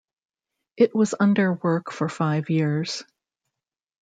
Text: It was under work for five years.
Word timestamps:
It 0.77 0.95
was 0.95 1.13
under 1.19 1.53
work 1.53 1.91
for 1.91 2.09
five 2.09 2.49
years. 2.49 3.03